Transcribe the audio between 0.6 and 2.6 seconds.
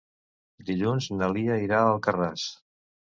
Dilluns na Lia irà a Alcarràs.